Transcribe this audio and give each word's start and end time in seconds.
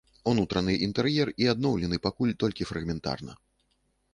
Унутраны 0.29 0.73
інтэр'ер 0.87 1.27
і 1.45 1.49
адноўлены 1.53 1.99
пакуль 2.07 2.33
толькі 2.45 2.69
фрагментарна. 2.71 3.33